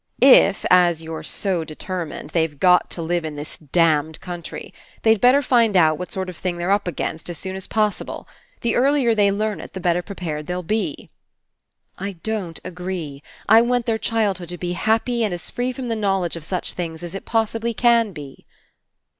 If, 0.23 0.65
as 0.71 1.03
you're 1.03 1.21
so 1.21 1.63
determined, 1.63 2.31
they've 2.31 2.59
got 2.59 2.89
to 2.89 3.03
live 3.03 3.23
in 3.23 3.35
this 3.35 3.59
damned 3.59 4.19
country, 4.19 4.73
they'd 5.03 5.21
better 5.21 5.43
find 5.43 5.77
out 5.77 5.99
what 5.99 6.09
191 6.09 6.09
PASSING 6.09 6.13
sort 6.15 6.29
of 6.29 6.37
thing 6.37 6.57
they're 6.57 6.71
up 6.71 6.87
against 6.87 7.29
as 7.29 7.37
soon 7.37 7.55
as 7.55 7.67
pos 7.67 7.99
sible. 7.99 8.25
The 8.61 8.75
earlier 8.75 9.13
they 9.13 9.29
learn 9.31 9.61
it, 9.61 9.73
the 9.73 9.79
better 9.79 10.01
pre 10.01 10.15
pared 10.15 10.47
they'll 10.47 10.63
be." 10.63 11.11
"I 11.99 12.13
don't 12.13 12.59
agree. 12.65 13.21
I 13.47 13.61
want 13.61 13.85
their 13.85 13.99
childhood 13.99 14.49
to 14.49 14.57
be 14.57 14.73
happy 14.73 15.23
and 15.23 15.35
as 15.35 15.51
free 15.51 15.71
from 15.71 15.87
the 15.87 15.95
knowledge 15.95 16.35
of 16.35 16.45
such 16.45 16.73
things 16.73 17.03
as 17.03 17.13
It 17.13 17.25
possibly 17.25 17.75
can 17.75 18.11
be." 18.11 18.47